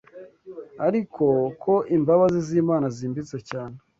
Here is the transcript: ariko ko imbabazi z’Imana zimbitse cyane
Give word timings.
ariko 0.87 1.25
ko 1.63 1.73
imbabazi 1.95 2.39
z’Imana 2.47 2.87
zimbitse 2.97 3.37
cyane 3.49 3.75